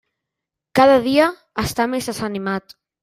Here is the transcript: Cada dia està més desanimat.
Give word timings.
Cada 0.79 0.95
dia 1.07 1.27
està 1.65 1.89
més 1.93 2.09
desanimat. 2.13 2.77